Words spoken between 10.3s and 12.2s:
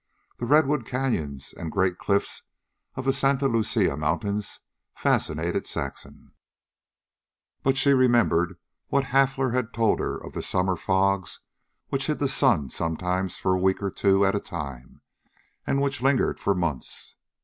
the summer fogs which hid